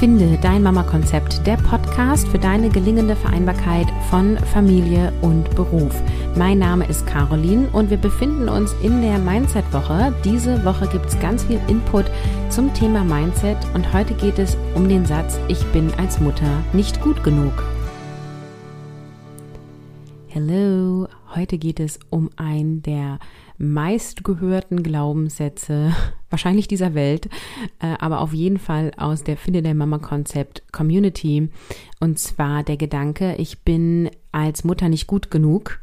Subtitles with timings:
[0.00, 5.92] Finde dein Mama-Konzept, der Podcast für deine gelingende Vereinbarkeit von Familie und Beruf.
[6.36, 10.14] Mein Name ist Caroline und wir befinden uns in der Mindset-Woche.
[10.24, 12.06] Diese Woche gibt es ganz viel Input
[12.48, 17.02] zum Thema Mindset und heute geht es um den Satz, ich bin als Mutter nicht
[17.02, 17.52] gut genug.
[21.34, 23.18] Heute geht es um einen der
[23.58, 25.94] meistgehörten Glaubenssätze
[26.30, 27.28] wahrscheinlich dieser Welt,
[27.80, 31.48] äh, aber auf jeden Fall aus der Finde der Mama Konzept Community.
[32.00, 35.80] Und zwar der Gedanke, ich bin als Mutter nicht gut genug.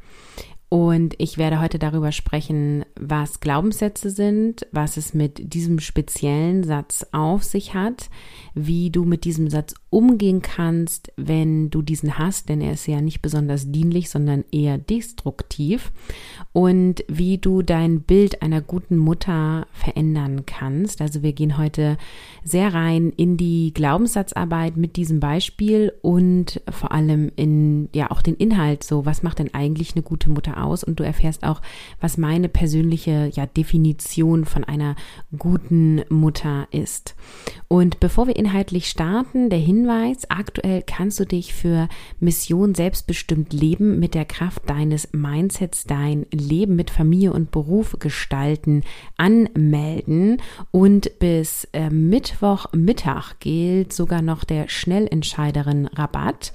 [0.69, 7.05] Und ich werde heute darüber sprechen, was Glaubenssätze sind, was es mit diesem speziellen Satz
[7.13, 8.09] auf sich hat,
[8.57, 13.01] wie du mit diesem Satz umgehen kannst, wenn du diesen hast, denn er ist ja
[13.01, 15.91] nicht besonders dienlich, sondern eher destruktiv
[16.53, 21.01] und wie du dein Bild einer guten Mutter verändern kannst.
[21.01, 21.97] Also wir gehen heute
[22.43, 28.35] sehr rein in die Glaubenssatzarbeit mit diesem Beispiel und vor allem in ja auch den
[28.35, 31.61] Inhalt so, was macht denn eigentlich eine gute Mutter aus und du erfährst auch,
[32.01, 34.95] was meine persönliche ja Definition von einer
[35.37, 37.15] guten Mutter ist.
[37.67, 41.89] Und bevor wir inhaltlich starten, der Hinweis, aktuell kannst du dich für
[42.21, 48.83] Mission selbstbestimmt leben mit der Kraft deines Mindsets, dein Leben mit Familie und Beruf gestalten,
[49.17, 56.53] anmelden und bis äh, Mittwochmittag gilt sogar noch der Schnellentscheiderin Rabatt.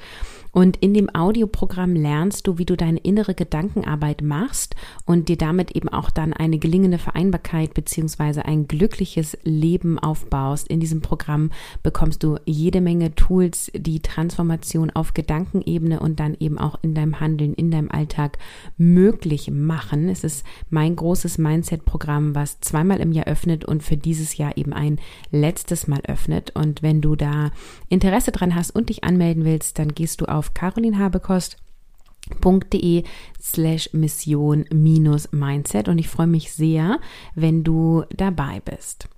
[0.52, 5.74] Und in dem Audioprogramm lernst du, wie du deine innere Gedankenarbeit machst und dir damit
[5.74, 10.68] eben auch dann eine gelingende Vereinbarkeit beziehungsweise ein glückliches Leben aufbaust.
[10.68, 11.50] In diesem Programm
[11.82, 17.18] bekommst du jede Menge Tools, die Transformation auf Gedankenebene und dann eben auch in deinem
[17.18, 18.36] Handeln, in deinem Alltag
[18.76, 20.10] möglich machen.
[20.10, 24.74] Es ist mein großes Mindset-Programm, was zweimal im Jahr öffnet und für dieses Jahr eben
[24.74, 26.50] ein letztes Mal öffnet.
[26.54, 27.52] Und wenn du da
[27.88, 33.04] Interesse dran hast und dich anmelden willst, dann gehst du auf auf carolinhabekost.de
[33.40, 36.98] slash mission minus mindset und ich freue mich sehr,
[37.36, 39.08] wenn du dabei bist.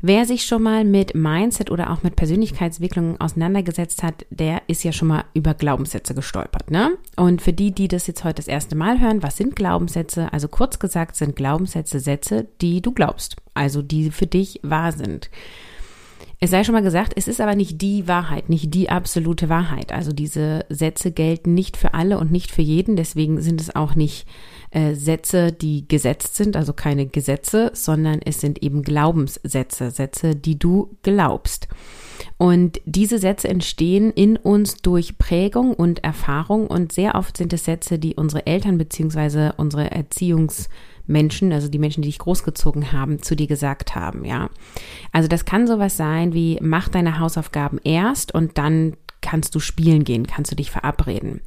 [0.00, 4.92] Wer sich schon mal mit Mindset oder auch mit Persönlichkeitsentwicklung auseinandergesetzt hat, der ist ja
[4.92, 6.96] schon mal über Glaubenssätze gestolpert, ne?
[7.16, 10.32] Und für die, die das jetzt heute das erste Mal hören, was sind Glaubenssätze?
[10.32, 15.30] Also kurz gesagt sind Glaubenssätze Sätze, die du glaubst, also die für dich wahr sind.
[16.40, 19.90] Es sei schon mal gesagt, es ist aber nicht die Wahrheit, nicht die absolute Wahrheit.
[19.90, 22.94] Also diese Sätze gelten nicht für alle und nicht für jeden.
[22.94, 24.24] Deswegen sind es auch nicht
[24.70, 30.56] äh, Sätze, die gesetzt sind, also keine Gesetze, sondern es sind eben Glaubenssätze, Sätze, die
[30.56, 31.66] du glaubst.
[32.36, 37.64] Und diese Sätze entstehen in uns durch Prägung und Erfahrung und sehr oft sind es
[37.64, 40.68] Sätze, die unsere Eltern beziehungsweise unsere Erziehungs
[41.08, 44.50] Menschen, also die Menschen, die dich großgezogen haben, zu dir gesagt haben, ja.
[45.10, 50.04] Also das kann sowas sein wie, mach deine Hausaufgaben erst und dann kannst du spielen
[50.04, 51.40] gehen, kannst du dich verabreden.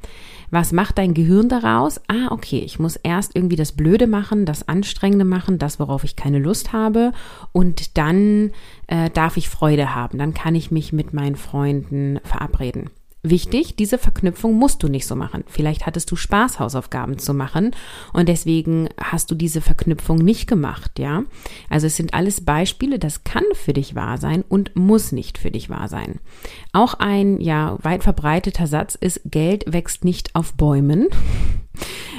[0.50, 1.98] Was macht dein Gehirn daraus?
[2.08, 6.14] Ah, okay, ich muss erst irgendwie das Blöde machen, das Anstrengende machen, das, worauf ich
[6.14, 7.12] keine Lust habe
[7.52, 8.50] und dann
[8.88, 12.90] äh, darf ich Freude haben, dann kann ich mich mit meinen Freunden verabreden.
[13.24, 15.44] Wichtig, diese Verknüpfung musst du nicht so machen.
[15.46, 17.70] Vielleicht hattest du Spaß, Hausaufgaben zu machen
[18.12, 21.22] und deswegen hast du diese Verknüpfung nicht gemacht, ja?
[21.70, 25.52] Also es sind alles Beispiele, das kann für dich wahr sein und muss nicht für
[25.52, 26.18] dich wahr sein.
[26.72, 31.06] Auch ein, ja, weit verbreiteter Satz ist, Geld wächst nicht auf Bäumen.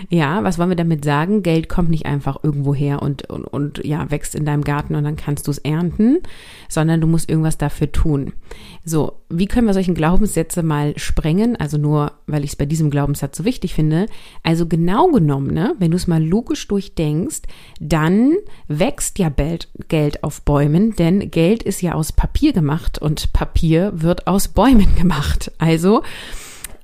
[0.10, 1.44] Ja, was wollen wir damit sagen?
[1.44, 5.04] Geld kommt nicht einfach irgendwo her und, und, und ja, wächst in deinem Garten und
[5.04, 6.20] dann kannst du es ernten,
[6.68, 8.34] sondern du musst irgendwas dafür tun.
[8.84, 11.56] So, wie können wir solchen Glaubenssätze mal sprengen?
[11.56, 14.08] Also nur, weil ich es bei diesem Glaubenssatz so wichtig finde.
[14.44, 17.42] Also genau genommen, ne, wenn du es mal logisch durchdenkst,
[17.80, 18.34] dann
[18.68, 19.32] wächst ja
[19.88, 24.96] Geld auf Bäumen, denn Geld ist ja aus Papier gemacht und Papier wird aus Bäumen
[24.98, 25.52] gemacht.
[25.58, 26.04] Also,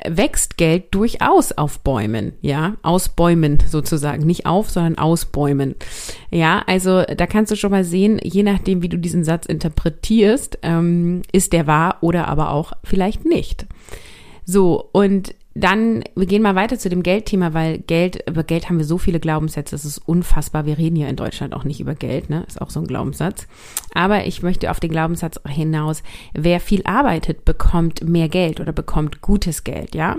[0.07, 5.75] wächst Geld durchaus auf Bäumen, ja, aus Bäumen sozusagen, nicht auf, sondern aus Bäumen.
[6.29, 10.59] Ja, also da kannst du schon mal sehen, je nachdem, wie du diesen Satz interpretierst,
[10.62, 13.65] ähm, ist der wahr oder aber auch vielleicht nicht.
[14.45, 18.78] So, und dann, wir gehen mal weiter zu dem Geldthema, weil Geld, über Geld haben
[18.78, 20.66] wir so viele Glaubenssätze, das ist unfassbar.
[20.66, 22.44] Wir reden ja in Deutschland auch nicht über Geld, ne?
[22.48, 23.48] Ist auch so ein Glaubenssatz.
[23.94, 26.04] Aber ich möchte auf den Glaubenssatz hinaus,
[26.34, 30.18] wer viel arbeitet, bekommt mehr Geld oder bekommt gutes Geld, ja?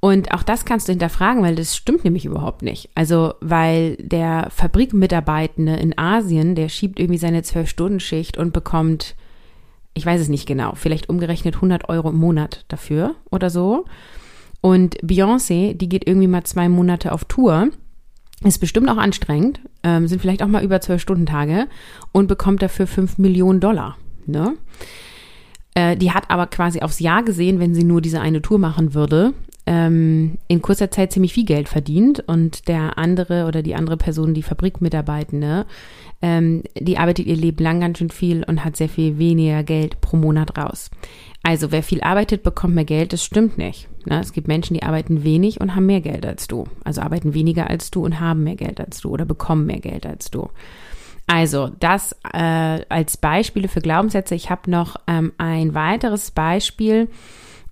[0.00, 2.90] Und auch das kannst du hinterfragen, weil das stimmt nämlich überhaupt nicht.
[2.94, 9.14] Also, weil der Fabrikmitarbeitende in Asien, der schiebt irgendwie seine Zwölf-Stunden-Schicht und bekommt,
[9.94, 13.86] ich weiß es nicht genau, vielleicht umgerechnet 100 Euro im Monat dafür oder so.
[14.64, 17.68] Und Beyoncé, die geht irgendwie mal zwei Monate auf Tour,
[18.42, 21.66] ist bestimmt auch anstrengend, ähm, sind vielleicht auch mal über zwölf Stunden Tage
[22.12, 23.98] und bekommt dafür fünf Millionen Dollar.
[24.24, 24.54] Ne?
[25.74, 28.94] Äh, die hat aber quasi aufs Jahr gesehen, wenn sie nur diese eine Tour machen
[28.94, 29.34] würde,
[29.66, 34.32] ähm, in kurzer Zeit ziemlich viel Geld verdient und der andere oder die andere Person,
[34.32, 35.66] die Fabrikmitarbeitende,
[36.22, 40.00] ähm, die arbeitet ihr Leben lang ganz schön viel und hat sehr viel weniger Geld
[40.00, 40.90] pro Monat raus.
[41.44, 43.86] Also wer viel arbeitet, bekommt mehr Geld, das stimmt nicht.
[44.06, 44.18] Ne?
[44.18, 46.64] Es gibt Menschen, die arbeiten wenig und haben mehr Geld als du.
[46.84, 50.06] Also arbeiten weniger als du und haben mehr Geld als du oder bekommen mehr Geld
[50.06, 50.48] als du.
[51.26, 54.34] Also das äh, als Beispiele für Glaubenssätze.
[54.34, 57.08] Ich habe noch ähm, ein weiteres Beispiel,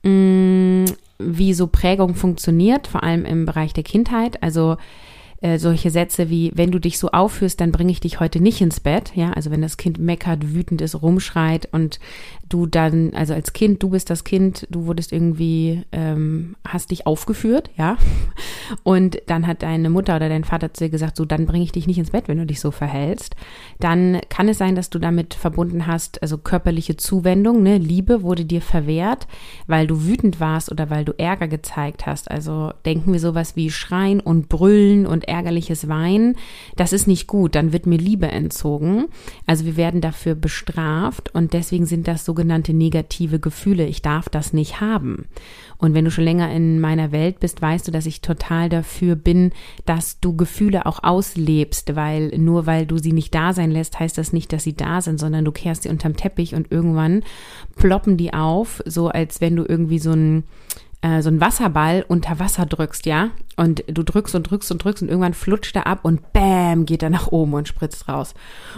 [0.03, 0.85] mh, mm,
[1.19, 4.43] wie so Prägung funktioniert, vor allem im Bereich der Kindheit.
[4.43, 4.77] Also
[5.43, 8.61] äh, solche Sätze wie, wenn du dich so aufführst, dann bringe ich dich heute nicht
[8.61, 9.13] ins Bett.
[9.17, 11.99] Ja, also wenn das Kind meckert, wütend ist, rumschreit und
[12.53, 17.07] du dann, also als Kind, du bist das Kind, du wurdest irgendwie, ähm, hast dich
[17.07, 17.97] aufgeführt, ja.
[18.83, 21.73] Und dann hat deine Mutter oder dein Vater zu dir gesagt, so, dann bringe ich
[21.73, 23.37] dich nicht ins Bett, wenn du dich so verhältst.
[23.81, 28.45] Dann kann es sein, dass du damit verbunden hast, also körperliche Zuwendung, ne, Liebe wurde
[28.45, 29.27] dir verwehrt,
[29.67, 32.31] weil du wütend warst oder weil du Ärger gezeigt hast.
[32.31, 36.37] Also denken wir sowas wie Schreien und Brüllen und ärgerliches Weinen.
[36.77, 39.07] Das ist nicht gut, dann wird mir Liebe entzogen.
[39.47, 43.87] Also wir werden dafür bestraft und deswegen sind das so sogenannte negative Gefühle.
[43.87, 45.27] Ich darf das nicht haben.
[45.79, 49.15] Und wenn du schon länger in meiner Welt bist, weißt du, dass ich total dafür
[49.15, 49.53] bin,
[49.87, 54.19] dass du Gefühle auch auslebst, weil nur weil du sie nicht da sein lässt, heißt
[54.19, 57.23] das nicht, dass sie da sind, sondern du kehrst sie unterm Teppich und irgendwann
[57.77, 60.43] ploppen die auf, so als wenn du irgendwie so ein
[61.03, 63.31] äh, so ein Wasserball unter Wasser drückst, ja?
[63.57, 67.03] Und du drückst und drückst und drückst und irgendwann flutscht er ab und bam, geht
[67.03, 68.35] er nach oben und spritzt raus.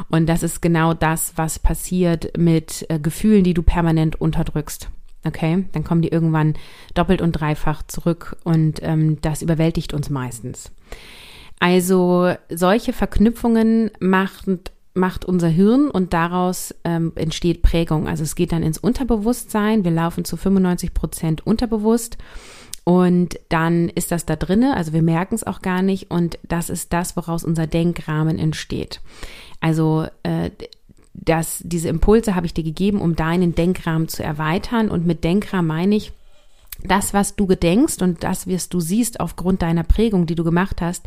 [0.08, 4.88] Und das ist genau das, was passiert mit äh, Gefühlen, die du permanent unterdrückst.
[5.26, 6.54] Okay, dann kommen die irgendwann
[6.94, 10.70] doppelt und dreifach zurück und ähm, das überwältigt uns meistens.
[11.60, 14.60] Also solche Verknüpfungen machen
[14.94, 18.08] macht unser Hirn und daraus ähm, entsteht Prägung.
[18.08, 19.84] Also es geht dann ins Unterbewusstsein.
[19.84, 22.16] Wir laufen zu 95 Prozent unterbewusst.
[22.84, 26.68] Und dann ist das da drinne, also wir merken es auch gar nicht und das
[26.68, 29.00] ist das, woraus unser Denkrahmen entsteht.
[29.58, 30.50] Also äh,
[31.14, 35.66] das, diese Impulse habe ich dir gegeben, um deinen Denkrahmen zu erweitern und mit Denkrahmen
[35.66, 36.12] meine ich,
[36.84, 40.80] das, was du gedenkst und das, was du siehst aufgrund deiner Prägung, die du gemacht
[40.82, 41.06] hast,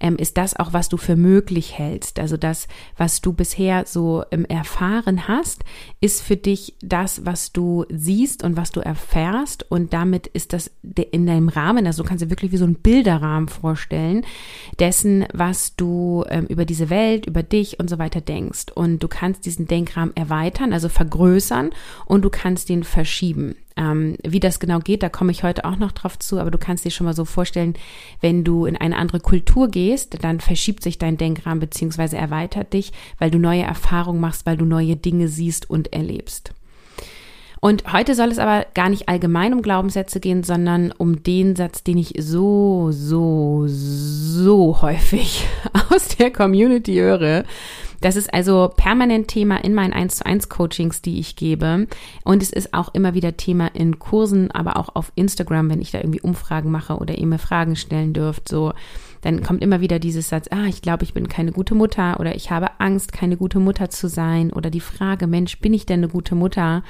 [0.00, 2.18] ähm, ist das auch, was du für möglich hältst.
[2.18, 2.66] Also das,
[2.96, 5.62] was du bisher so ähm, erfahren hast,
[6.00, 9.70] ist für dich das, was du siehst und was du erfährst.
[9.70, 12.74] Und damit ist das in deinem Rahmen, also du kannst dir wirklich wie so ein
[12.74, 14.26] Bilderrahmen vorstellen,
[14.80, 18.66] dessen, was du ähm, über diese Welt, über dich und so weiter denkst.
[18.74, 21.70] Und du kannst diesen Denkrahmen erweitern, also vergrößern
[22.06, 23.54] und du kannst ihn verschieben.
[23.76, 26.58] Ähm, wie das genau geht, da komme ich heute auch noch drauf zu, aber du
[26.58, 27.74] kannst dir schon mal so vorstellen,
[28.20, 32.92] wenn du in eine andere Kultur gehst, dann verschiebt sich dein Denkrahmen beziehungsweise erweitert dich,
[33.18, 36.52] weil du neue Erfahrungen machst, weil du neue Dinge siehst und erlebst.
[37.64, 41.84] Und heute soll es aber gar nicht allgemein um Glaubenssätze gehen, sondern um den Satz,
[41.84, 45.46] den ich so, so, so häufig
[45.90, 47.44] aus der Community höre.
[48.00, 51.86] Das ist also permanent Thema in meinen 1 zu 1 Coachings, die ich gebe.
[52.24, 55.92] Und es ist auch immer wieder Thema in Kursen, aber auch auf Instagram, wenn ich
[55.92, 58.72] da irgendwie Umfragen mache oder ihr mir Fragen stellen dürft, so
[59.22, 62.34] dann kommt immer wieder dieses Satz, ah, ich glaube, ich bin keine gute Mutter oder
[62.34, 66.00] ich habe Angst, keine gute Mutter zu sein oder die Frage, Mensch, bin ich denn
[66.00, 66.82] eine gute Mutter?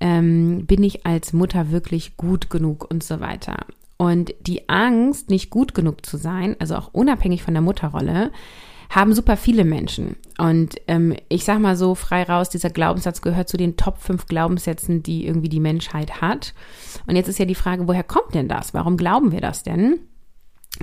[0.00, 3.66] Ähm, bin ich als Mutter wirklich gut genug und so weiter?
[3.98, 8.30] Und die Angst, nicht gut genug zu sein, also auch unabhängig von der Mutterrolle,
[8.90, 10.16] haben super viele Menschen.
[10.38, 14.26] Und ähm, ich sag mal so frei raus, dieser Glaubenssatz gehört zu den Top 5
[14.26, 16.54] Glaubenssätzen, die irgendwie die Menschheit hat.
[17.06, 18.74] Und jetzt ist ja die Frage, woher kommt denn das?
[18.74, 19.98] Warum glauben wir das denn?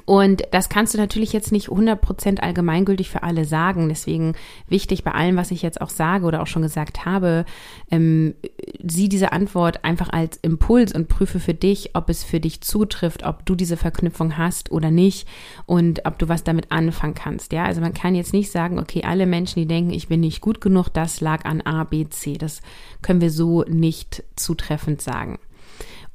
[0.05, 3.89] Und das kannst du natürlich jetzt nicht 100% allgemeingültig für alle sagen.
[3.89, 4.33] Deswegen
[4.67, 7.45] wichtig bei allem, was ich jetzt auch sage oder auch schon gesagt habe,
[7.91, 8.35] ähm,
[8.83, 13.23] sieh diese Antwort einfach als Impuls und prüfe für dich, ob es für dich zutrifft,
[13.23, 15.27] ob du diese Verknüpfung hast oder nicht
[15.65, 17.53] und ob du was damit anfangen kannst.
[17.53, 20.41] Ja, also man kann jetzt nicht sagen, okay, alle Menschen, die denken, ich bin nicht
[20.41, 22.33] gut genug, das lag an A, B, C.
[22.33, 22.61] Das
[23.01, 25.39] können wir so nicht zutreffend sagen.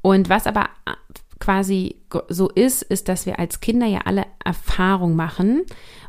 [0.00, 0.68] Und was aber
[1.40, 1.96] quasi
[2.28, 5.62] so ist, ist, dass wir als Kinder ja alle Erfahrung machen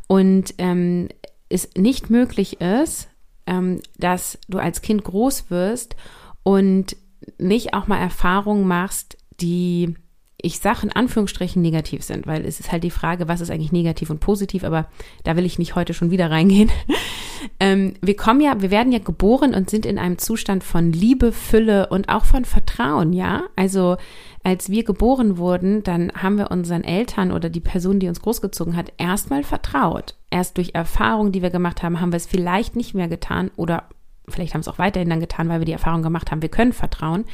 [0.08, 1.08] und ähm,
[1.48, 3.08] es nicht möglich ist,
[3.46, 5.96] ähm, dass du als Kind groß wirst
[6.42, 6.96] und
[7.38, 9.94] nicht auch mal Erfahrungen machst, die
[10.42, 13.72] ich sage in Anführungsstrichen negativ sind, weil es ist halt die Frage, was ist eigentlich
[13.72, 14.86] negativ und positiv, aber
[15.24, 16.70] da will ich nicht heute schon wieder reingehen.
[17.60, 21.32] ähm, wir kommen ja, wir werden ja geboren und sind in einem Zustand von Liebe,
[21.32, 23.44] Fülle und auch von Vertrauen, ja.
[23.56, 23.96] Also
[24.42, 28.76] als wir geboren wurden, dann haben wir unseren Eltern oder die Person, die uns großgezogen
[28.76, 30.14] hat, erstmal vertraut.
[30.30, 33.84] Erst durch Erfahrungen, die wir gemacht haben, haben wir es vielleicht nicht mehr getan oder
[34.28, 36.72] vielleicht haben es auch weiterhin dann getan, weil wir die Erfahrung gemacht haben, wir können
[36.72, 37.24] vertrauen.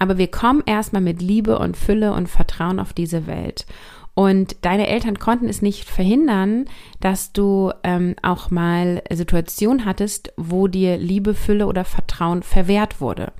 [0.00, 3.66] Aber wir kommen erstmal mit Liebe und Fülle und Vertrauen auf diese Welt.
[4.14, 6.64] Und deine Eltern konnten es nicht verhindern,
[7.00, 13.32] dass du ähm, auch mal Situationen hattest, wo dir Liebe, Fülle oder Vertrauen verwehrt wurde.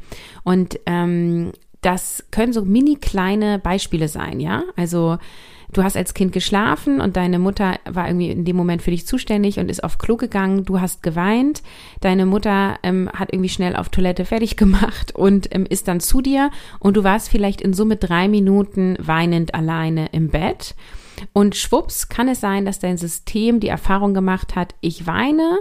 [0.44, 4.62] Und ähm, das können so mini kleine Beispiele sein, ja.
[4.76, 5.18] Also
[5.72, 9.06] du hast als Kind geschlafen und deine Mutter war irgendwie in dem Moment für dich
[9.06, 11.62] zuständig und ist auf Klo gegangen, du hast geweint,
[12.00, 16.20] deine Mutter ähm, hat irgendwie schnell auf Toilette fertig gemacht und ähm, ist dann zu
[16.20, 16.50] dir.
[16.78, 20.74] Und du warst vielleicht in Summe drei Minuten weinend alleine im Bett.
[21.32, 25.58] Und schwupps kann es sein, dass dein System die Erfahrung gemacht hat, ich weine,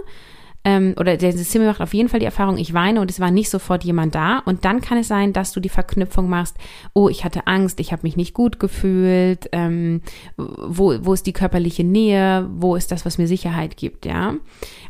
[0.62, 3.30] ähm, oder der System macht auf jeden Fall die Erfahrung, ich weine und es war
[3.30, 4.40] nicht sofort jemand da.
[4.40, 6.56] Und dann kann es sein, dass du die Verknüpfung machst,
[6.92, 10.02] oh, ich hatte Angst, ich habe mich nicht gut gefühlt, ähm,
[10.36, 14.34] wo, wo ist die körperliche Nähe, wo ist das, was mir Sicherheit gibt, ja.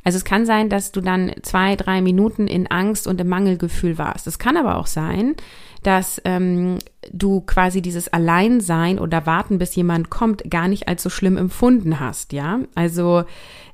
[0.02, 3.98] Also es kann sein, dass du dann zwei, drei Minuten in Angst und im Mangelgefühl
[3.98, 4.26] warst.
[4.26, 5.36] Es kann aber auch sein,
[5.82, 6.78] dass ähm,
[7.10, 11.98] du quasi dieses Alleinsein oder warten, bis jemand kommt, gar nicht als so schlimm empfunden
[11.98, 12.60] hast, ja.
[12.74, 13.24] Also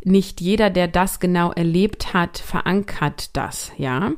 [0.04, 4.12] nicht jeder, der das genau erlebt hat, verankert das, ja.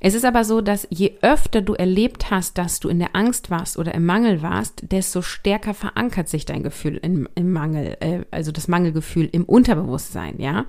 [0.00, 3.48] Es ist aber so, dass je öfter du erlebt hast, dass du in der Angst
[3.48, 8.24] warst oder im Mangel warst, desto stärker verankert sich dein Gefühl im, im Mangel, äh,
[8.32, 10.66] also das Mangelgefühl im Unterbewusstsein, ja.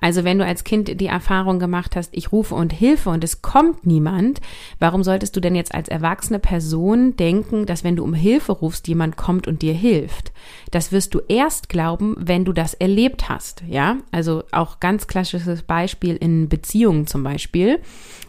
[0.00, 3.42] Also wenn du als Kind die Erfahrung gemacht hast, ich rufe und Hilfe und es
[3.42, 4.40] kommt niemand,
[4.78, 8.86] warum solltest du denn jetzt als erwachsene Person denken, dass wenn du um Hilfe rufst,
[8.86, 10.30] jemand kommt und dir hilft?
[10.70, 13.96] Das wirst du erst glauben, wenn du das erlebt hast, ja.
[14.12, 17.80] Also auch ganz klassisches Beispiel in Beziehungen zum Beispiel.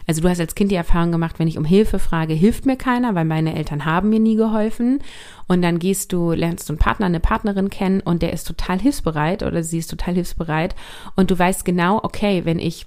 [0.06, 2.76] Also du hast als Kind die Erfahrung gemacht, wenn ich um Hilfe frage, hilft mir
[2.76, 5.00] keiner, weil meine Eltern haben mir nie geholfen.
[5.46, 8.80] Und dann gehst du, lernst du einen Partner, eine Partnerin kennen und der ist total
[8.80, 10.74] hilfsbereit oder sie ist total hilfsbereit.
[11.16, 12.86] Und du weißt genau, okay, wenn ich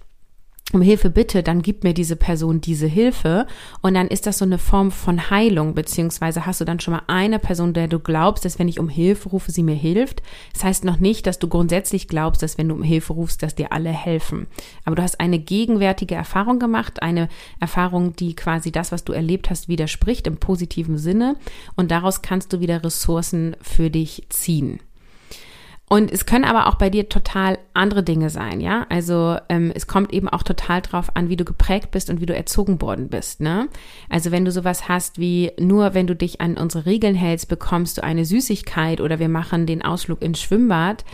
[0.74, 3.48] um Hilfe bitte, dann gibt mir diese Person diese Hilfe
[3.82, 7.04] und dann ist das so eine Form von Heilung, beziehungsweise hast du dann schon mal
[7.08, 10.22] eine Person, der du glaubst, dass wenn ich um Hilfe rufe, sie mir hilft.
[10.54, 13.56] Das heißt noch nicht, dass du grundsätzlich glaubst, dass wenn du um Hilfe rufst, dass
[13.56, 14.48] dir alle helfen.
[14.86, 19.50] Aber du hast eine gegenwärtige Erfahrung gemacht, eine Erfahrung, die quasi das, was du erlebt
[19.50, 21.36] hast, widerspricht im positiven Sinne
[21.76, 24.80] und daraus kannst du wieder Ressourcen für dich ziehen.
[25.92, 28.86] Und es können aber auch bei dir total andere Dinge sein, ja.
[28.90, 32.28] Also ähm, es kommt eben auch total drauf an, wie du geprägt bist und wie
[32.28, 33.68] du erzogen worden bist, ne?
[34.08, 37.98] Also wenn du sowas hast wie nur wenn du dich an unsere Regeln hältst, bekommst
[37.98, 41.06] du eine Süßigkeit oder wir machen den Ausflug ins Schwimmbad,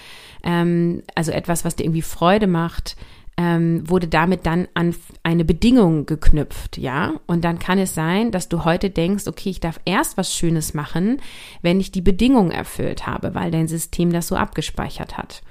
[0.44, 2.98] ähm, also etwas, was dir irgendwie Freude macht,
[3.38, 7.13] ähm, wurde damit dann an eine Bedingung geknüpft, ja.
[7.27, 10.74] Und dann kann es sein, dass du heute denkst, okay, ich darf erst was Schönes
[10.74, 11.22] machen,
[11.62, 15.42] wenn ich die Bedingung erfüllt habe, weil dein System das so abgespeichert hat.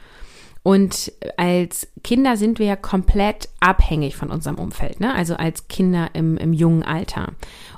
[0.62, 5.14] Und als Kinder sind wir ja komplett abhängig von unserem Umfeld, ne?
[5.14, 7.32] also als Kinder im, im jungen Alter.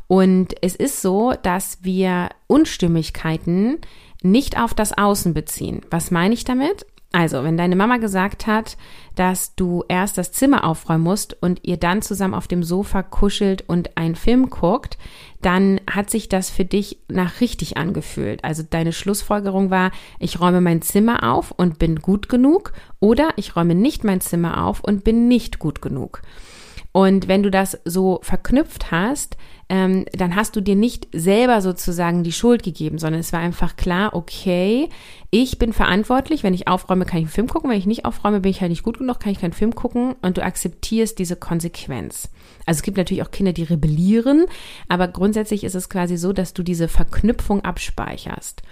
[0.06, 3.78] Und es ist so, dass wir Unstimmigkeiten
[4.22, 5.80] nicht auf das Außen beziehen.
[5.90, 6.86] Was meine ich damit?
[7.12, 8.76] Also, wenn deine Mama gesagt hat,
[9.14, 13.64] dass du erst das Zimmer aufräumen musst und ihr dann zusammen auf dem Sofa kuschelt
[13.66, 14.98] und einen Film guckt,
[15.40, 18.44] dann hat sich das für dich nach richtig angefühlt.
[18.44, 23.56] Also deine Schlussfolgerung war, ich räume mein Zimmer auf und bin gut genug oder ich
[23.56, 26.22] räume nicht mein Zimmer auf und bin nicht gut genug.
[26.96, 29.36] Und wenn du das so verknüpft hast,
[29.68, 33.76] ähm, dann hast du dir nicht selber sozusagen die Schuld gegeben, sondern es war einfach
[33.76, 34.88] klar, okay,
[35.28, 38.40] ich bin verantwortlich, wenn ich aufräume, kann ich einen Film gucken, wenn ich nicht aufräume,
[38.40, 41.36] bin ich halt nicht gut genug, kann ich keinen Film gucken und du akzeptierst diese
[41.36, 42.30] Konsequenz.
[42.64, 44.46] Also es gibt natürlich auch Kinder, die rebellieren,
[44.88, 48.62] aber grundsätzlich ist es quasi so, dass du diese Verknüpfung abspeicherst.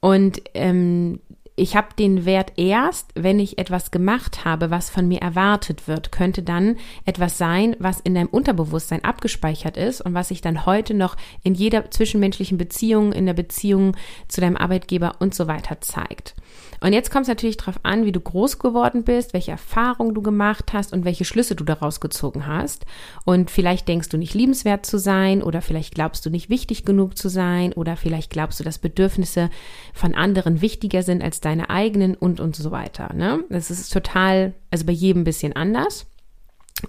[0.00, 1.20] Und ähm,
[1.58, 6.12] ich habe den Wert erst, wenn ich etwas gemacht habe, was von mir erwartet wird,
[6.12, 10.92] könnte dann etwas sein, was in deinem Unterbewusstsein abgespeichert ist und was sich dann heute
[10.92, 13.96] noch in jeder zwischenmenschlichen Beziehung, in der Beziehung
[14.28, 16.34] zu deinem Arbeitgeber und so weiter zeigt.
[16.80, 20.20] Und jetzt kommt es natürlich darauf an, wie du groß geworden bist, welche Erfahrungen du
[20.20, 22.84] gemacht hast und welche Schlüsse du daraus gezogen hast.
[23.24, 27.16] Und vielleicht denkst du nicht liebenswert zu sein oder vielleicht glaubst du nicht wichtig genug
[27.16, 29.48] zu sein oder vielleicht glaubst du, dass Bedürfnisse
[29.94, 33.14] von anderen wichtiger sind als deine eigenen und und so weiter.
[33.14, 33.44] Ne?
[33.48, 36.06] Das ist total, also bei jedem ein bisschen anders.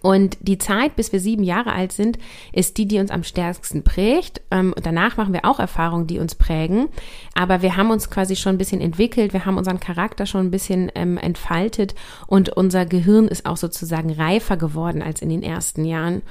[0.02, 2.18] Und die Zeit, bis wir sieben Jahre alt sind,
[2.54, 4.42] ist die, die uns am stärksten prägt.
[4.52, 6.88] Ähm, danach machen wir auch Erfahrungen, die uns prägen.
[7.34, 10.52] Aber wir haben uns quasi schon ein bisschen entwickelt, wir haben unseren Charakter schon ein
[10.52, 11.96] bisschen ähm, entfaltet
[12.28, 16.22] und unser Gehirn ist auch sozusagen reifer geworden als in den ersten Jahren.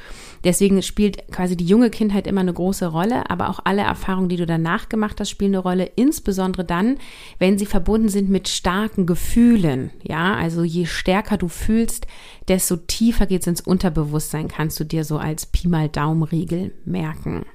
[0.44, 4.36] Deswegen spielt quasi die junge Kindheit immer eine große Rolle, aber auch alle Erfahrungen, die
[4.36, 6.98] du danach gemacht hast, spielen eine Rolle, insbesondere dann,
[7.38, 9.90] wenn sie verbunden sind mit starken Gefühlen.
[10.02, 12.06] Ja, also je stärker du fühlst,
[12.48, 17.46] desto tiefer geht es ins Unterbewusstsein kannst du dir so als Pi mal Daumenregel merken.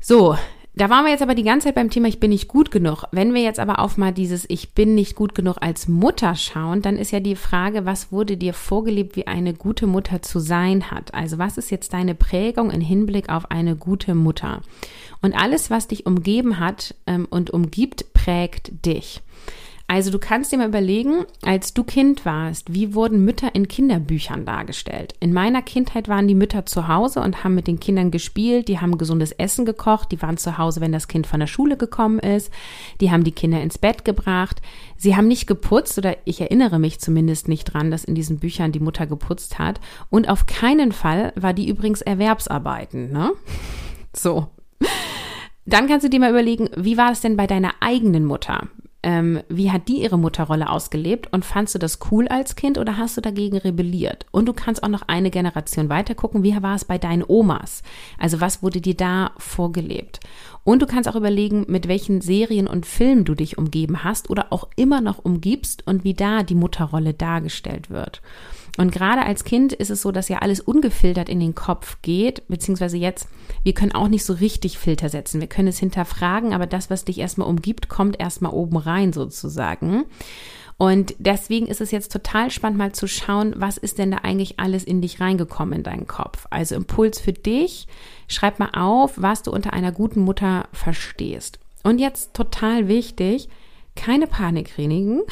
[0.00, 0.36] So,
[0.74, 3.04] da waren wir jetzt aber die ganze Zeit beim Thema, ich bin nicht gut genug.
[3.10, 6.80] Wenn wir jetzt aber auf mal dieses Ich bin nicht gut genug als Mutter schauen,
[6.80, 10.90] dann ist ja die Frage, was wurde dir vorgelebt, wie eine gute Mutter zu sein
[10.90, 11.12] hat?
[11.12, 14.62] Also was ist jetzt deine Prägung im Hinblick auf eine gute Mutter?
[15.20, 19.20] Und alles, was dich umgeben hat ähm, und umgibt, prägt dich.
[19.90, 24.44] Also du kannst dir mal überlegen, als du Kind warst, wie wurden Mütter in Kinderbüchern
[24.44, 25.14] dargestellt?
[25.18, 28.80] In meiner Kindheit waren die Mütter zu Hause und haben mit den Kindern gespielt, die
[28.80, 32.18] haben gesundes Essen gekocht, die waren zu Hause, wenn das Kind von der Schule gekommen
[32.18, 32.52] ist,
[33.00, 34.60] die haben die Kinder ins Bett gebracht,
[34.98, 38.72] sie haben nicht geputzt oder ich erinnere mich zumindest nicht dran, dass in diesen Büchern
[38.72, 39.80] die Mutter geputzt hat
[40.10, 43.32] und auf keinen Fall war die übrigens Erwerbsarbeiten, ne?
[44.14, 44.48] So.
[45.64, 48.68] Dann kannst du dir mal überlegen, wie war es denn bei deiner eigenen Mutter?
[49.02, 52.96] Ähm, wie hat die ihre Mutterrolle ausgelebt und fandst du das cool als Kind oder
[52.96, 54.26] hast du dagegen rebelliert?
[54.32, 57.82] Und du kannst auch noch eine Generation weiter gucken, wie war es bei deinen Omas?
[58.18, 60.20] Also was wurde dir da vorgelebt?
[60.64, 64.52] Und du kannst auch überlegen, mit welchen Serien und Filmen du dich umgeben hast oder
[64.52, 68.20] auch immer noch umgibst und wie da die Mutterrolle dargestellt wird.
[68.78, 72.46] Und gerade als Kind ist es so, dass ja alles ungefiltert in den Kopf geht,
[72.46, 73.28] beziehungsweise jetzt,
[73.64, 75.40] wir können auch nicht so richtig Filter setzen.
[75.40, 80.04] Wir können es hinterfragen, aber das, was dich erstmal umgibt, kommt erstmal oben rein sozusagen.
[80.76, 84.60] Und deswegen ist es jetzt total spannend, mal zu schauen, was ist denn da eigentlich
[84.60, 86.46] alles in dich reingekommen in deinen Kopf.
[86.50, 87.88] Also Impuls für dich,
[88.28, 91.58] schreib mal auf, was du unter einer guten Mutter verstehst.
[91.82, 93.48] Und jetzt total wichtig,
[93.98, 95.22] keine Panik, Renigen.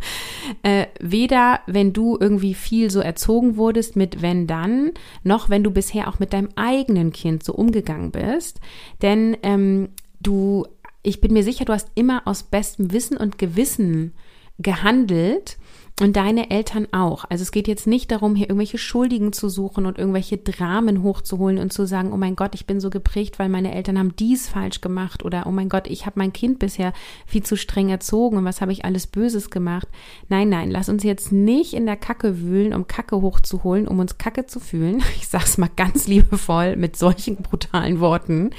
[0.62, 4.90] äh, weder wenn du irgendwie viel so erzogen wurdest mit wenn dann,
[5.22, 8.60] noch wenn du bisher auch mit deinem eigenen Kind so umgegangen bist.
[9.00, 9.90] Denn ähm,
[10.20, 10.66] du,
[11.02, 14.12] ich bin mir sicher, du hast immer aus bestem Wissen und Gewissen
[14.58, 15.56] gehandelt
[16.00, 17.24] und deine Eltern auch.
[17.28, 21.58] Also es geht jetzt nicht darum, hier irgendwelche Schuldigen zu suchen und irgendwelche Dramen hochzuholen
[21.58, 24.48] und zu sagen, oh mein Gott, ich bin so geprägt, weil meine Eltern haben dies
[24.48, 26.92] falsch gemacht oder oh mein Gott, ich habe mein Kind bisher
[27.26, 29.88] viel zu streng erzogen und was habe ich alles Böses gemacht.
[30.28, 34.18] Nein, nein, lass uns jetzt nicht in der Kacke wühlen, um Kacke hochzuholen, um uns
[34.18, 35.02] Kacke zu fühlen.
[35.20, 38.50] Ich sag's mal ganz liebevoll mit solchen brutalen Worten,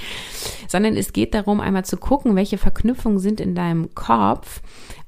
[0.67, 4.61] sondern es geht darum, einmal zu gucken, welche Verknüpfungen sind in deinem Kopf,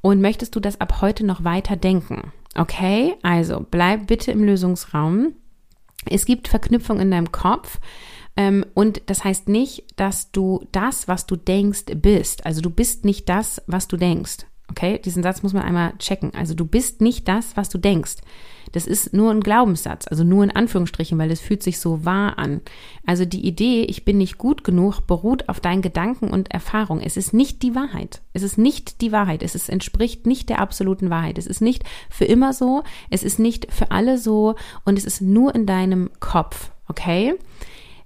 [0.03, 2.33] und möchtest du das ab heute noch weiter denken?
[2.55, 5.33] Okay, also bleib bitte im Lösungsraum.
[6.05, 7.79] Es gibt Verknüpfung in deinem Kopf.
[8.35, 12.45] Ähm, und das heißt nicht, dass du das, was du denkst, bist.
[12.45, 14.45] Also du bist nicht das, was du denkst.
[14.69, 16.33] Okay, diesen Satz muss man einmal checken.
[16.35, 18.17] Also du bist nicht das, was du denkst.
[18.73, 22.37] Das ist nur ein Glaubenssatz, also nur in Anführungsstrichen, weil es fühlt sich so wahr
[22.37, 22.61] an.
[23.05, 26.99] Also die Idee, ich bin nicht gut genug, beruht auf deinen Gedanken und Erfahrung.
[26.99, 28.21] Es ist nicht die Wahrheit.
[28.33, 29.43] Es ist nicht die Wahrheit.
[29.43, 31.37] Es ist, entspricht nicht der absoluten Wahrheit.
[31.37, 32.83] Es ist nicht für immer so.
[33.09, 34.55] Es ist nicht für alle so.
[34.85, 36.71] Und es ist nur in deinem Kopf.
[36.87, 37.35] Okay?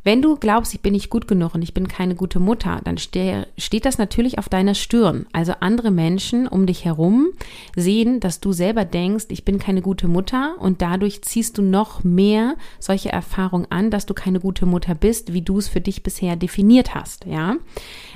[0.07, 2.97] Wenn du glaubst, ich bin nicht gut genug und ich bin keine gute Mutter, dann
[2.97, 5.25] ste steht das natürlich auf deiner Stirn.
[5.33, 7.27] Also andere Menschen um dich herum
[7.75, 12.05] sehen, dass du selber denkst, ich bin keine gute Mutter und dadurch ziehst du noch
[12.05, 16.03] mehr solche Erfahrungen an, dass du keine gute Mutter bist, wie du es für dich
[16.03, 17.57] bisher definiert hast, ja?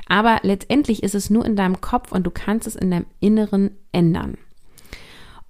[0.07, 3.71] Aber letztendlich ist es nur in deinem Kopf und du kannst es in deinem Inneren
[3.91, 4.37] ändern.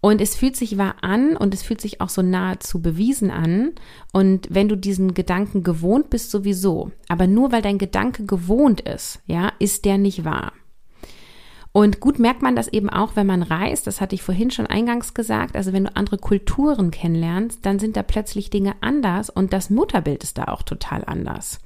[0.01, 3.73] Und es fühlt sich wahr an und es fühlt sich auch so nahezu bewiesen an.
[4.11, 6.91] Und wenn du diesen Gedanken gewohnt bist, sowieso.
[7.07, 10.53] Aber nur weil dein Gedanke gewohnt ist, ja, ist der nicht wahr.
[11.73, 13.87] Und gut merkt man das eben auch, wenn man reist.
[13.87, 15.55] Das hatte ich vorhin schon eingangs gesagt.
[15.55, 20.23] Also wenn du andere Kulturen kennenlernst, dann sind da plötzlich Dinge anders und das Mutterbild
[20.23, 21.59] ist da auch total anders.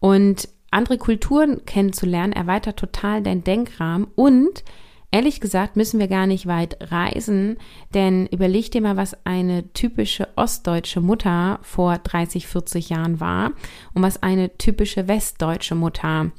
[0.00, 4.64] Und andere Kulturen kennenzulernen erweitert total dein Denkrahmen und
[5.14, 7.58] Ehrlich gesagt müssen wir gar nicht weit reisen,
[7.94, 13.52] denn überleg dir mal, was eine typische ostdeutsche Mutter vor 30, 40 Jahren war
[13.94, 16.32] und was eine typische westdeutsche Mutter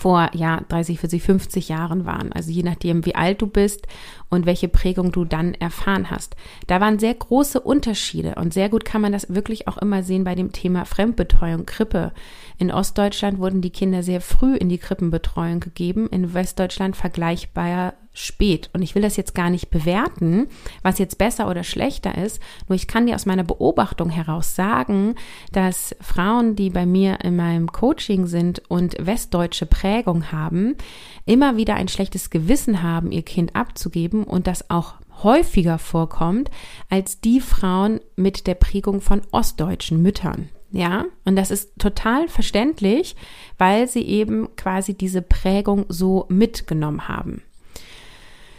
[0.00, 2.32] vor ja 30, 40, 50 Jahren waren.
[2.32, 3.86] Also je nachdem, wie alt du bist
[4.30, 6.36] und welche Prägung du dann erfahren hast.
[6.66, 10.24] Da waren sehr große Unterschiede und sehr gut kann man das wirklich auch immer sehen
[10.24, 12.12] bei dem Thema Fremdbetreuung, Krippe.
[12.56, 18.70] In Ostdeutschland wurden die Kinder sehr früh in die Krippenbetreuung gegeben, in Westdeutschland vergleichbar spät.
[18.72, 20.48] Und ich will das jetzt gar nicht bewerten,
[20.82, 22.40] was jetzt besser oder schlechter ist.
[22.68, 25.14] Nur ich kann dir aus meiner Beobachtung heraus sagen,
[25.52, 30.76] dass Frauen, die bei mir in meinem Coaching sind und westdeutsche Prägung haben,
[31.24, 36.50] immer wieder ein schlechtes Gewissen haben, ihr Kind abzugeben und das auch häufiger vorkommt
[36.88, 40.48] als die Frauen mit der Prägung von ostdeutschen Müttern.
[40.72, 43.16] Ja, und das ist total verständlich,
[43.58, 47.42] weil sie eben quasi diese Prägung so mitgenommen haben.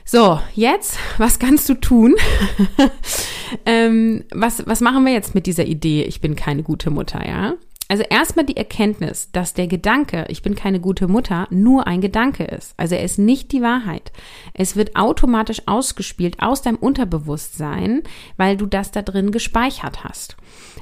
[0.06, 2.16] So, jetzt, was kannst du tun?
[3.66, 7.54] ähm, was, was machen wir jetzt mit dieser Idee, ich bin keine gute Mutter, ja?
[7.92, 12.46] Also erstmal die Erkenntnis, dass der Gedanke, ich bin keine gute Mutter, nur ein Gedanke
[12.46, 12.74] ist.
[12.78, 14.14] Also er ist nicht die Wahrheit.
[14.54, 18.04] Es wird automatisch ausgespielt aus deinem Unterbewusstsein,
[18.38, 20.38] weil du das da drin gespeichert hast.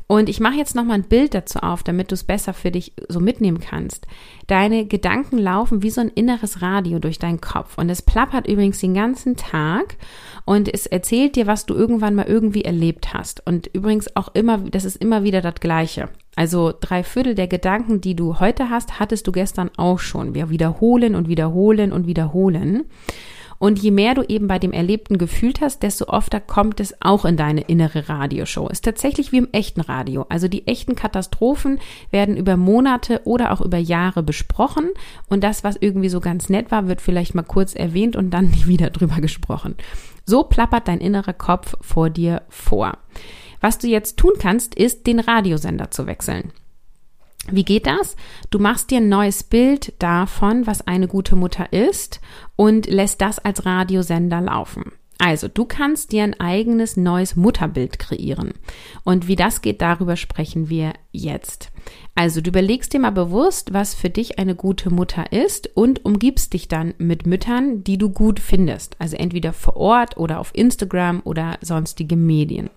[0.06, 2.94] Und ich mache jetzt nochmal ein Bild dazu auf, damit du es besser für dich
[3.08, 4.06] so mitnehmen kannst.
[4.46, 8.80] Deine Gedanken laufen wie so ein inneres Radio durch deinen Kopf und es plappert übrigens
[8.82, 9.98] den ganzen Tag
[10.46, 13.46] und es erzählt dir, was du irgendwann mal irgendwie erlebt hast.
[13.48, 16.10] Und übrigens auch immer, das ist immer wieder das Gleiche.
[16.40, 20.34] Also drei Viertel der Gedanken, die du heute hast, hattest du gestern auch schon.
[20.34, 22.86] Wir wiederholen und wiederholen und wiederholen.
[23.58, 27.26] Und je mehr du eben bei dem Erlebten gefühlt hast, desto öfter kommt es auch
[27.26, 28.70] in deine innere Radioshow.
[28.70, 30.26] Ist tatsächlich wie im echten Radio.
[30.30, 31.78] Also die echten Katastrophen
[32.10, 34.92] werden über Monate oder auch über Jahre besprochen
[35.28, 38.46] und das, was irgendwie so ganz nett war, wird vielleicht mal kurz erwähnt und dann
[38.52, 39.76] nie wieder drüber gesprochen.
[40.26, 42.98] So plappert dein innerer Kopf vor dir vor.
[43.60, 46.52] Was du jetzt tun kannst, ist, den Radiosender zu wechseln.
[47.52, 48.16] Wie geht das?
[48.50, 52.22] Du machst dir ein neues Bild davon, was eine gute Mutter ist
[52.56, 54.92] und lässt das als Radiosender laufen.
[55.22, 58.54] Also, du kannst dir ein eigenes neues Mutterbild kreieren.
[59.04, 61.72] Und wie das geht, darüber sprechen wir jetzt.
[62.16, 66.54] Also, du überlegst dir mal bewusst, was für dich eine gute Mutter ist und umgibst
[66.54, 68.96] dich dann mit Müttern, die du gut findest.
[69.00, 72.70] Also entweder vor Ort oder auf Instagram oder sonstige Medien.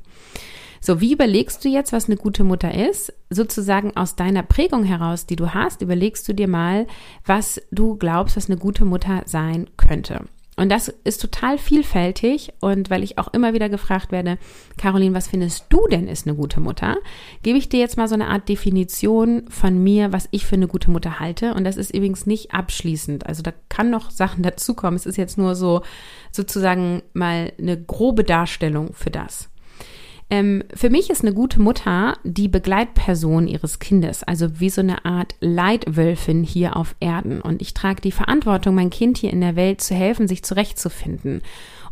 [0.84, 3.12] So, wie überlegst du jetzt, was eine gute Mutter ist?
[3.30, 6.88] Sozusagen aus deiner Prägung heraus, die du hast, überlegst du dir mal,
[7.24, 10.24] was du glaubst, was eine gute Mutter sein könnte.
[10.56, 12.52] Und das ist total vielfältig.
[12.58, 14.38] Und weil ich auch immer wieder gefragt werde,
[14.76, 16.96] Caroline, was findest du denn ist eine gute Mutter?
[17.44, 20.66] Gebe ich dir jetzt mal so eine Art Definition von mir, was ich für eine
[20.66, 21.54] gute Mutter halte.
[21.54, 23.24] Und das ist übrigens nicht abschließend.
[23.24, 24.96] Also da kann noch Sachen dazukommen.
[24.96, 25.82] Es ist jetzt nur so
[26.32, 29.48] sozusagen mal eine grobe Darstellung für das.
[30.32, 35.04] Ähm, für mich ist eine gute Mutter die Begleitperson ihres Kindes, also wie so eine
[35.04, 37.42] Art Leitwölfin hier auf Erden.
[37.42, 41.42] Und ich trage die Verantwortung, mein Kind hier in der Welt zu helfen, sich zurechtzufinden.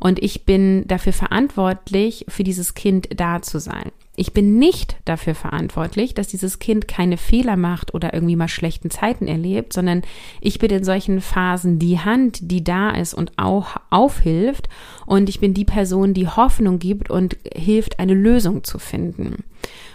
[0.01, 3.93] Und ich bin dafür verantwortlich, für dieses Kind da zu sein.
[4.17, 8.91] Ich bin nicht dafür verantwortlich, dass dieses Kind keine Fehler macht oder irgendwie mal schlechten
[8.91, 10.03] Zeiten erlebt, sondern
[10.41, 14.69] ich bin in solchen Phasen die Hand, die da ist und auch aufhilft.
[15.07, 19.45] Und ich bin die Person, die Hoffnung gibt und hilft, eine Lösung zu finden.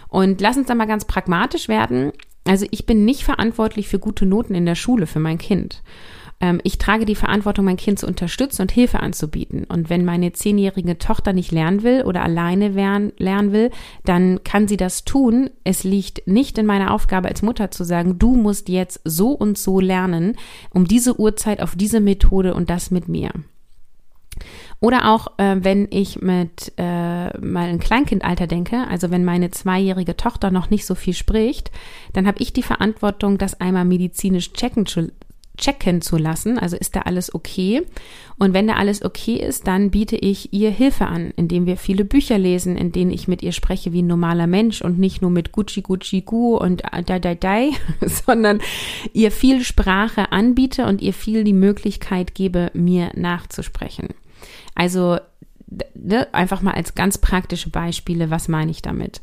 [0.08, 2.12] Und lass uns da mal ganz pragmatisch werden.
[2.44, 5.82] Also ich bin nicht verantwortlich für gute Noten in der Schule für mein Kind.
[6.40, 9.64] Ähm, ich trage die Verantwortung, mein Kind zu unterstützen und Hilfe anzubieten.
[9.64, 13.70] Und wenn meine zehnjährige Tochter nicht lernen will oder alleine lernen will,
[14.04, 15.50] dann kann sie das tun.
[15.64, 19.58] Es liegt nicht in meiner Aufgabe als Mutter zu sagen, du musst jetzt so und
[19.58, 20.36] so lernen,
[20.70, 23.30] um diese Uhrzeit auf diese Methode und das mit mir.
[24.80, 30.16] Oder auch, äh, wenn ich mit äh, mal ein Kleinkindalter denke, also wenn meine zweijährige
[30.16, 31.70] Tochter noch nicht so viel spricht,
[32.12, 35.10] dann habe ich die Verantwortung, das einmal medizinisch checken zu,
[35.56, 36.58] checken zu lassen.
[36.58, 37.82] Also ist da alles okay?
[38.38, 42.04] Und wenn da alles okay ist, dann biete ich ihr Hilfe an, indem wir viele
[42.04, 45.30] Bücher lesen, in denen ich mit ihr spreche wie ein normaler Mensch und nicht nur
[45.30, 47.62] mit Gucci Gucci Gu und da da da,
[48.02, 48.60] sondern
[49.12, 54.08] ihr viel Sprache anbiete und ihr viel die Möglichkeit gebe, mir nachzusprechen.
[54.74, 55.18] Also
[55.94, 59.20] ne, einfach mal als ganz praktische Beispiele, was meine ich damit?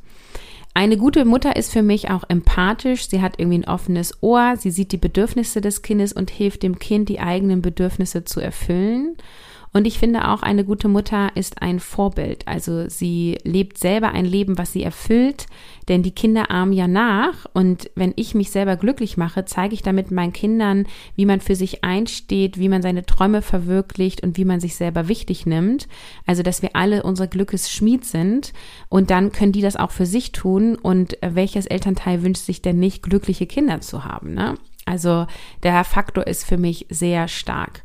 [0.75, 3.07] Eine gute Mutter ist für mich auch empathisch.
[3.07, 4.55] Sie hat irgendwie ein offenes Ohr.
[4.57, 9.15] Sie sieht die Bedürfnisse des Kindes und hilft dem Kind, die eigenen Bedürfnisse zu erfüllen.
[9.73, 12.47] Und ich finde auch, eine gute Mutter ist ein Vorbild.
[12.47, 15.47] Also sie lebt selber ein Leben, was sie erfüllt,
[15.87, 17.47] denn die Kinder ahmen ja nach.
[17.53, 21.55] Und wenn ich mich selber glücklich mache, zeige ich damit meinen Kindern, wie man für
[21.55, 25.87] sich einsteht, wie man seine Träume verwirklicht und wie man sich selber wichtig nimmt.
[26.27, 28.53] Also, dass wir alle unsere Glückes Schmied sind.
[28.89, 30.75] Und dann können die das auch für sich tun.
[30.75, 34.35] Und welches Elternteil wünscht sich denn nicht, glückliche Kinder zu haben?
[34.35, 34.53] Ne?
[34.85, 35.25] Also
[35.63, 37.83] der Faktor ist für mich sehr stark.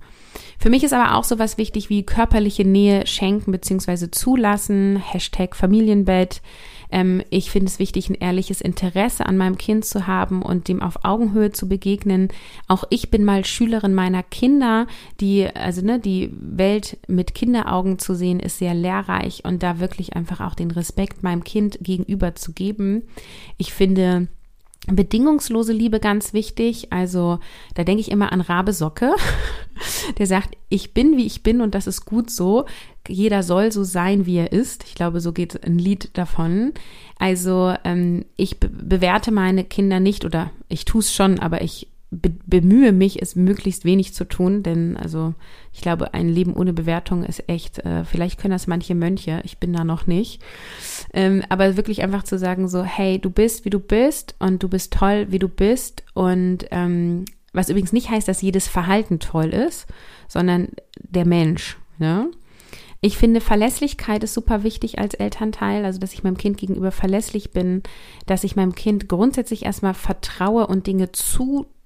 [0.59, 4.11] Für mich ist aber auch sowas wichtig wie körperliche Nähe schenken bzw.
[4.11, 6.43] zulassen, Hashtag Familienbett.
[6.91, 10.83] Ähm, ich finde es wichtig, ein ehrliches Interesse an meinem Kind zu haben und dem
[10.83, 12.29] auf Augenhöhe zu begegnen.
[12.67, 14.87] Auch ich bin mal Schülerin meiner Kinder,
[15.21, 20.17] die, also ne, die Welt mit Kinderaugen zu sehen, ist sehr lehrreich und da wirklich
[20.17, 23.03] einfach auch den Respekt meinem Kind gegenüber zu geben.
[23.59, 24.29] Ich finde,
[24.87, 26.93] Bedingungslose Liebe ganz wichtig.
[26.93, 27.41] Also
[27.75, 29.15] da denke ich immer an Rabe Socke,
[30.19, 32.65] der sagt, ich bin wie ich bin und das ist gut so.
[33.07, 34.85] Jeder soll so sein, wie er ist.
[34.85, 36.73] Ich glaube, so geht ein Lied davon.
[37.19, 41.89] Also ähm, ich be bewerte meine Kinder nicht oder ich tue es schon, aber ich
[42.11, 45.35] be bemühe mich, es möglichst wenig zu tun, denn also
[45.73, 49.59] ich glaube, ein Leben ohne Bewertung ist echt, äh, vielleicht können das manche Mönche, ich
[49.59, 50.43] bin da noch nicht.
[51.13, 54.69] Ähm, aber wirklich einfach zu sagen, so, hey, du bist, wie du bist und du
[54.69, 56.05] bist toll, wie du bist.
[56.15, 59.87] Und ähm, was übrigens nicht heißt, dass jedes Verhalten toll ist,
[60.29, 60.69] sondern
[60.99, 61.79] der Mensch.
[61.99, 62.31] Ne?
[63.01, 67.53] Ich finde, Verlässlichkeit ist super wichtig als Elternteil, also dass ich meinem Kind gegenüber verlässlich
[67.53, 67.83] bin,
[68.27, 71.13] dass ich meinem Kind grundsätzlich erstmal vertraue und Dinge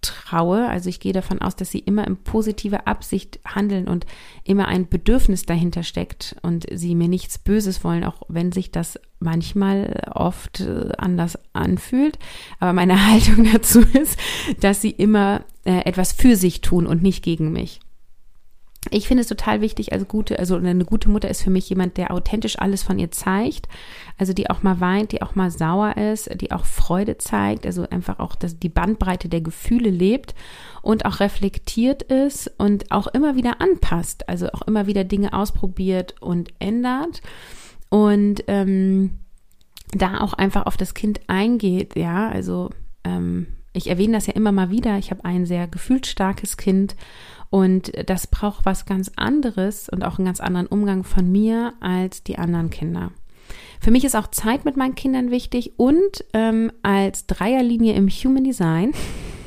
[0.02, 0.68] zutraue.
[0.68, 4.06] Also ich gehe davon aus, dass sie immer in positiver Absicht handeln und
[4.44, 8.98] immer ein Bedürfnis dahinter steckt und sie mir nichts Böses wollen, auch wenn sich das
[9.20, 12.18] manchmal oft äh, anders anfühlt.
[12.58, 14.18] Aber meine Haltung dazu ist,
[14.60, 17.80] dass sie immer äh, etwas für sich tun und nicht gegen mich
[18.90, 21.96] ich finde es total wichtig, also gute, also eine gute Mutter ist für mich jemand,
[21.96, 23.68] der authentisch alles von ihr zeigt.
[24.18, 27.88] Also die auch mal weint, die auch mal sauer ist, die auch Freude zeigt, also
[27.88, 30.34] einfach auch dass die Bandbreite der Gefühle lebt
[30.82, 36.16] und auch reflektiert ist und auch immer wieder anpasst, also auch immer wieder Dinge ausprobiert
[36.20, 37.22] und ändert.
[37.88, 39.18] Und ähm,
[39.92, 42.70] da auch einfach auf das Kind eingeht, ja, also
[43.04, 44.98] ähm, ich erwähne das ja immer mal wieder.
[44.98, 46.94] Ich habe ein sehr gefühlsstarkes Kind
[47.52, 52.22] und das braucht was ganz anderes und auch einen ganz anderen Umgang von mir als
[52.24, 53.12] die anderen Kinder.
[53.78, 58.44] Für mich ist auch Zeit mit meinen Kindern wichtig und ähm, als Dreierlinie im Human
[58.44, 58.92] Design,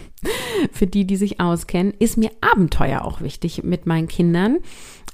[0.71, 4.59] für die, die sich auskennen, ist mir Abenteuer auch wichtig mit meinen Kindern.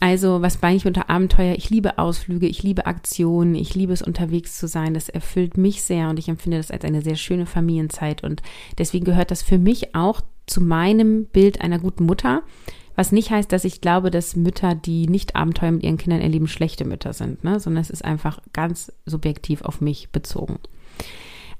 [0.02, 1.56] Also, was meine ich unter Abenteuer?
[1.56, 4.94] Ich liebe Ausflüge, ich liebe Aktionen, ich liebe es unterwegs zu sein.
[4.94, 8.22] Das erfüllt mich sehr und ich empfinde das als eine sehr schöne Familienzeit.
[8.22, 8.42] Und
[8.78, 10.20] deswegen gehört das für mich auch
[10.52, 12.44] zu meinem Bild einer guten Mutter,
[12.96, 16.48] was nicht heißt, dass ich glaube, dass Mütter, die nicht Abenteuer mit ihren Kindern erleben,
[16.48, 17.60] schlechte Mütter sind, ne?
[17.60, 20.60] sondern es ist einfach ganz subjektiv auf mich bezogen.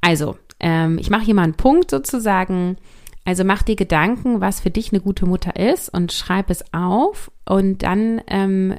[0.02, 2.78] Also, ähm, ich mache hier mal einen Punkt sozusagen.
[3.24, 7.32] Also mach dir Gedanken, was für dich eine gute Mutter ist und schreib es auf
[7.46, 8.76] und dann ähm,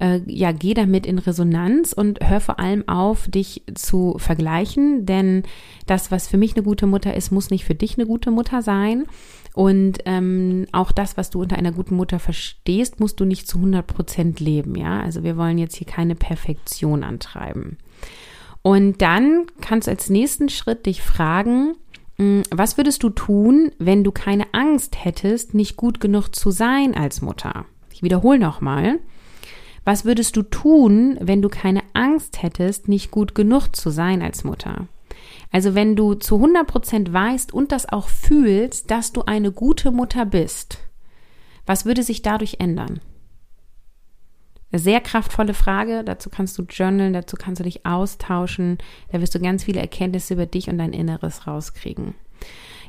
[0.00, 5.42] äh, ja, geh damit in Resonanz und hör vor allem auf, dich zu vergleichen, denn
[5.86, 8.62] das, was für mich eine gute Mutter ist, muss nicht für dich eine gute Mutter
[8.62, 9.06] sein.
[9.54, 13.58] Und ähm, auch das, was du unter einer guten Mutter verstehst, musst du nicht zu
[13.58, 14.76] 100 Prozent leben.
[14.76, 17.78] Ja, also wir wollen jetzt hier keine Perfektion antreiben.
[18.62, 21.74] Und dann kannst du als nächsten Schritt dich fragen,
[22.18, 26.94] hm, was würdest du tun, wenn du keine Angst hättest, nicht gut genug zu sein
[26.94, 27.64] als Mutter?
[27.92, 29.00] Ich wiederhole nochmal.
[29.88, 34.44] Was würdest du tun, wenn du keine Angst hättest, nicht gut genug zu sein als
[34.44, 34.86] Mutter?
[35.50, 39.90] Also wenn du zu 100 Prozent weißt und das auch fühlst, dass du eine gute
[39.90, 40.76] Mutter bist,
[41.64, 43.00] was würde sich dadurch ändern?
[44.70, 46.04] Eine sehr kraftvolle Frage.
[46.04, 48.76] Dazu kannst du journalen, dazu kannst du dich austauschen.
[49.10, 52.14] Da wirst du ganz viele Erkenntnisse über dich und dein Inneres rauskriegen.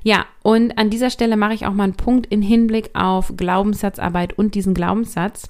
[0.03, 4.33] Ja, und an dieser Stelle mache ich auch mal einen Punkt in Hinblick auf Glaubenssatzarbeit
[4.33, 5.49] und diesen Glaubenssatz.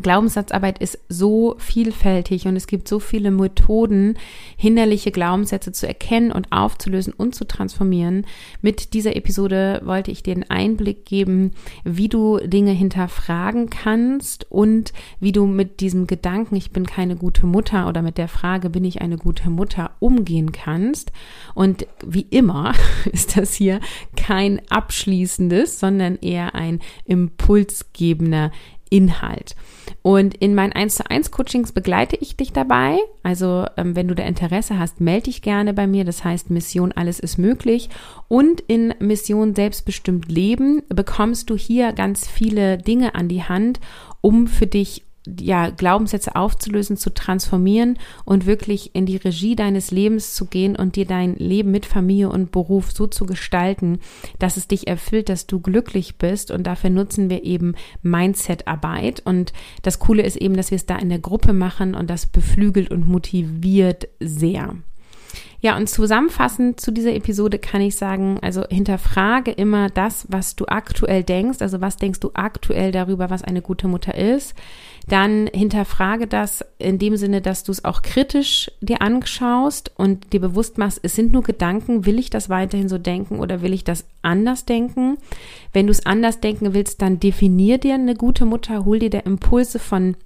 [0.00, 4.18] Glaubenssatzarbeit ist so vielfältig und es gibt so viele Methoden,
[4.56, 8.26] hinderliche Glaubenssätze zu erkennen und aufzulösen und zu transformieren.
[8.62, 11.52] Mit dieser Episode wollte ich dir einen Einblick geben,
[11.84, 17.46] wie du Dinge hinterfragen kannst und wie du mit diesem Gedanken, ich bin keine gute
[17.46, 21.12] Mutter oder mit der Frage, bin ich eine gute Mutter, umgehen kannst.
[21.54, 22.74] Und wie immer
[23.12, 23.80] ist das hier
[24.16, 28.50] kein abschließendes, sondern eher ein impulsgebender
[28.90, 29.56] Inhalt.
[30.02, 32.98] Und in meinen 1 zu 1 Coachings begleite ich dich dabei.
[33.22, 36.04] Also ähm, wenn du da Interesse hast, melde dich gerne bei mir.
[36.04, 37.88] Das heißt Mission Alles ist möglich.
[38.28, 43.80] Und in Mission Selbstbestimmt Leben bekommst du hier ganz viele Dinge an die Hand,
[44.20, 45.04] um für dich
[45.40, 50.96] ja, Glaubenssätze aufzulösen, zu transformieren und wirklich in die Regie deines Lebens zu gehen und
[50.96, 54.00] dir dein Leben mit Familie und Beruf so zu gestalten,
[54.38, 56.50] dass es dich erfüllt, dass du glücklich bist.
[56.50, 59.22] Und dafür nutzen wir eben Mindset-Arbeit.
[59.24, 62.26] Und das Coole ist eben, dass wir es da in der Gruppe machen und das
[62.26, 64.74] beflügelt und motiviert sehr.
[65.60, 70.66] Ja, und zusammenfassend zu dieser Episode kann ich sagen, also hinterfrage immer das, was du
[70.66, 74.54] aktuell denkst, also was denkst du aktuell darüber, was eine gute Mutter ist.
[75.08, 80.40] Dann hinterfrage das in dem Sinne, dass du es auch kritisch dir anschaust und dir
[80.40, 83.84] bewusst machst, es sind nur Gedanken, will ich das weiterhin so denken oder will ich
[83.84, 85.18] das anders denken?
[85.72, 89.26] Wenn du es anders denken willst, dann definier dir eine gute Mutter, hol dir der
[89.26, 90.16] Impulse von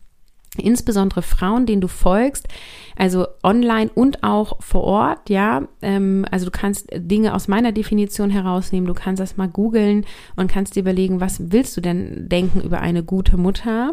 [0.61, 2.49] insbesondere Frauen, denen du folgst,
[2.97, 5.67] also online und auch vor Ort, ja.
[5.83, 10.51] Ähm, also du kannst Dinge aus meiner Definition herausnehmen, du kannst das mal googeln und
[10.51, 13.93] kannst dir überlegen, was willst du denn denken über eine gute Mutter?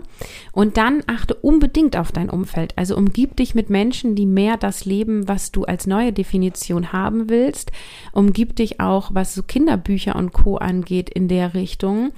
[0.51, 2.77] Und dann achte unbedingt auf dein Umfeld.
[2.77, 7.29] Also umgib dich mit Menschen, die mehr das leben, was du als neue Definition haben
[7.29, 7.71] willst.
[8.11, 10.57] Umgib dich auch, was so Kinderbücher und Co.
[10.57, 12.11] angeht, in der Richtung.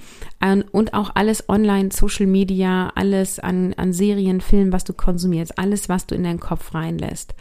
[0.72, 5.88] Und auch alles online, Social Media, alles an, an Serien, Filmen, was du konsumierst, alles,
[5.88, 7.34] was du in deinen Kopf reinlässt.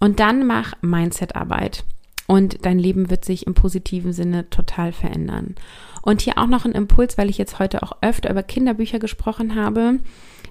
[0.00, 1.84] Und dann mach Mindset-Arbeit.
[2.26, 5.54] Und dein Leben wird sich im positiven Sinne total verändern.
[6.02, 9.54] Und hier auch noch ein Impuls, weil ich jetzt heute auch öfter über Kinderbücher gesprochen
[9.54, 9.98] habe.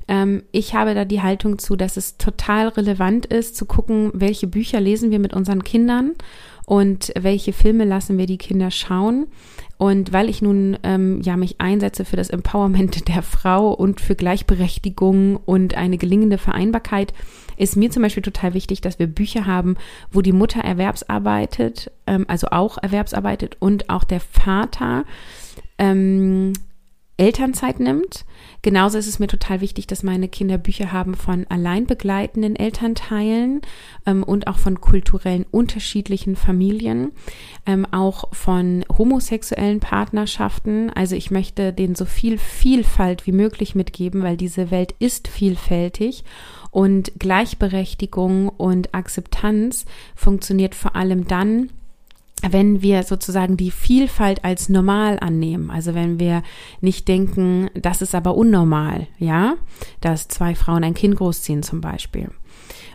[0.07, 4.47] Ähm, ich habe da die Haltung zu, dass es total relevant ist, zu gucken, welche
[4.47, 6.13] Bücher lesen wir mit unseren Kindern
[6.65, 9.27] und welche Filme lassen wir die Kinder schauen.
[9.81, 14.13] Und weil ich nun ähm, ja mich einsetze für das Empowerment der Frau und für
[14.13, 17.15] Gleichberechtigung und eine gelingende Vereinbarkeit,
[17.57, 19.77] ist mir zum Beispiel total wichtig, dass wir Bücher haben,
[20.11, 25.03] wo die Mutter erwerbsarbeitet, ähm, also auch erwerbsarbeitet und auch der Vater
[25.79, 26.53] ähm,
[27.21, 28.25] Elternzeit nimmt.
[28.63, 33.61] Genauso ist es mir total wichtig, dass meine Kinder Bücher haben von allein begleitenden Elternteilen
[34.07, 37.11] ähm, und auch von kulturellen unterschiedlichen Familien,
[37.67, 40.89] ähm, auch von homosexuellen Partnerschaften.
[40.89, 46.23] Also ich möchte denen so viel Vielfalt wie möglich mitgeben, weil diese Welt ist vielfältig
[46.71, 51.69] und Gleichberechtigung und Akzeptanz funktioniert vor allem dann,
[52.49, 56.43] wenn wir sozusagen die Vielfalt als normal annehmen, also wenn wir
[56.79, 59.55] nicht denken, das ist aber unnormal, ja,
[59.99, 62.29] dass zwei Frauen ein Kind großziehen zum Beispiel.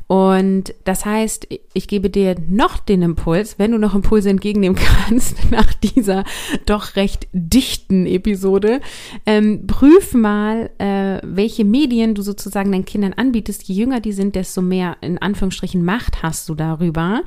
[0.08, 5.50] Und das heißt, ich gebe dir noch den Impuls, wenn du noch Impulse entgegennehmen kannst
[5.50, 6.24] nach dieser
[6.64, 8.80] doch recht dichten Episode,
[9.24, 13.64] ähm, prüf mal, äh, welche Medien du sozusagen deinen Kindern anbietest.
[13.64, 17.22] Je jünger die sind, desto mehr in Anführungsstrichen Macht hast du darüber.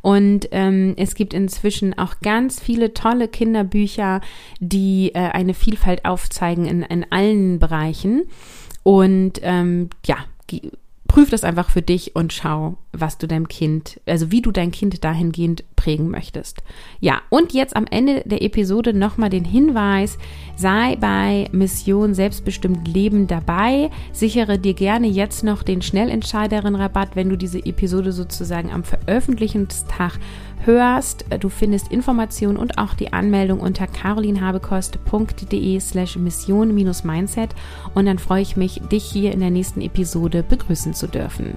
[0.00, 4.22] Und ähm, es gibt inzwischen auch ganz viele tolle Kinderbücher,
[4.58, 8.24] die äh, eine Vielfalt aufzeigen in, in allen Bereichen.
[8.82, 10.16] Und ähm, ja,
[11.12, 14.70] prüf das einfach für dich und schau, was du deinem Kind, also wie du dein
[14.70, 16.62] Kind dahingehend prägen möchtest.
[17.00, 20.16] Ja, und jetzt am Ende der Episode nochmal den Hinweis,
[20.54, 23.90] sei bei Mission Selbstbestimmt Leben dabei.
[24.12, 30.20] Sichere dir gerne jetzt noch den Schnellentscheiderin-Rabatt, wenn du diese Episode sozusagen am Veröffentlichungstag
[30.64, 31.24] hörst.
[31.40, 37.50] Du findest Informationen und auch die Anmeldung unter carolinhabekost.de slash mission-mindset
[37.94, 41.56] und dann freue ich mich, dich hier in der nächsten Episode begrüßen zu dürfen.